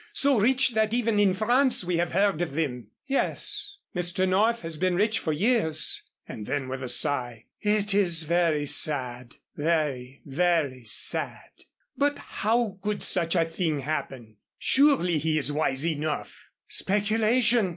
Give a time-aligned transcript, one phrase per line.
[0.13, 4.27] So rich that even in France we have heard of them." "Yes Mr.
[4.27, 9.35] North has been rich for years," and then with a sigh, "It is very sad
[9.55, 11.51] very, very sad."
[11.95, 14.37] "But how could such a thing happen?
[14.57, 16.45] Surely he is wise enough"
[16.81, 17.69] "Speculation!"